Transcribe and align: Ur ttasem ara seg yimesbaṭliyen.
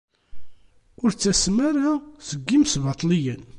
Ur 1.03 1.09
ttasem 1.11 1.57
ara 1.69 1.91
seg 2.27 2.39
yimesbaṭliyen. 2.49 3.41